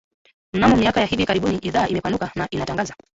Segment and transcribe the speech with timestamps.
[0.53, 2.95] Mnamo miaka ya hivi karibuni idhaa imepanuka na inatangaza